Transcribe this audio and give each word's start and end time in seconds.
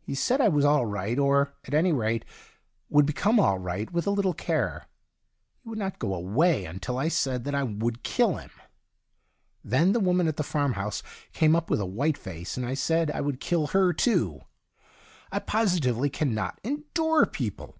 He 0.00 0.14
said 0.14 0.40
I 0.40 0.46
was 0.46 0.64
all 0.64 0.86
right, 0.86 1.18
or, 1.18 1.52
at 1.64 1.74
any 1.74 1.90
rate, 1.92 2.24
would 2.88 3.04
become 3.04 3.40
all 3.40 3.58
right, 3.58 3.90
with 3.90 4.06
a 4.06 4.12
little 4.12 4.32
care. 4.32 4.86
He 5.64 5.68
Avould 5.68 5.76
not 5.76 5.98
go 5.98 6.14
away 6.14 6.64
until 6.64 6.96
I 6.96 7.08
said 7.08 7.42
that 7.42 7.54
I 7.56 7.64
would 7.64 8.04
kill 8.04 8.36
him. 8.36 8.50
Then 9.64 9.90
the 9.90 9.98
woman 9.98 10.28
at 10.28 10.36
the 10.36 10.44
farmhouse 10.44 11.02
came 11.32 11.56
up 11.56 11.68
with 11.68 11.80
a 11.80 11.84
white 11.84 12.16
face, 12.16 12.56
and 12.56 12.64
I 12.64 12.74
said 12.74 13.10
I 13.10 13.20
would 13.20 13.40
kill 13.40 13.66
her 13.66 13.92
too. 13.92 14.42
I 15.32 15.40
positively 15.40 16.10
cannot 16.10 16.60
endure 16.62 17.26
people. 17.26 17.74